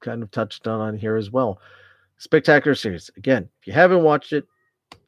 [0.00, 1.60] kind of touched on on here as well.
[2.18, 3.10] Spectacular series.
[3.16, 4.46] Again, if you haven't watched it,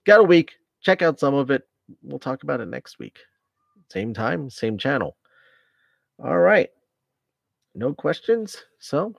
[0.05, 0.55] got a week.
[0.81, 1.63] Check out some of it.
[2.03, 3.21] We'll talk about it next week.
[3.93, 5.17] Same time, same channel.
[6.19, 6.71] All right.
[7.75, 8.65] No questions.
[8.79, 9.15] So,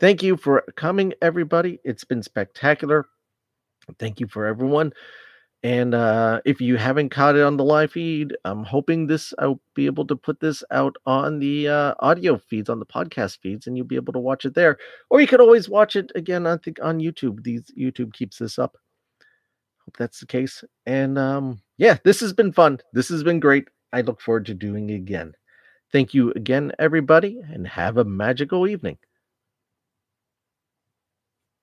[0.00, 1.78] thank you for coming, everybody.
[1.84, 3.06] It's been spectacular.
[4.00, 4.92] Thank you for everyone.
[5.62, 9.60] And uh, if you haven't caught it on the live feed, I'm hoping this I'll
[9.74, 13.68] be able to put this out on the uh, audio feeds, on the podcast feeds,
[13.68, 14.78] and you'll be able to watch it there.
[15.10, 16.44] Or you could always watch it again.
[16.44, 17.44] I think on YouTube.
[17.44, 18.76] These YouTube keeps this up.
[19.84, 20.64] Hope that's the case.
[20.86, 22.80] And um, yeah, this has been fun.
[22.92, 23.68] This has been great.
[23.92, 25.34] I look forward to doing again.
[25.92, 28.98] Thank you again, everybody, and have a magical evening.